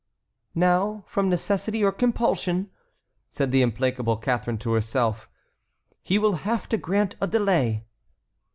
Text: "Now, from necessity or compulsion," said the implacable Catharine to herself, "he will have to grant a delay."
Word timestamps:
"Now, 0.55 1.03
from 1.05 1.29
necessity 1.29 1.83
or 1.83 1.91
compulsion," 1.91 2.71
said 3.29 3.51
the 3.51 3.61
implacable 3.61 4.17
Catharine 4.17 4.57
to 4.61 4.71
herself, 4.71 5.29
"he 6.01 6.17
will 6.17 6.37
have 6.37 6.67
to 6.69 6.77
grant 6.77 7.15
a 7.21 7.27
delay." 7.27 7.83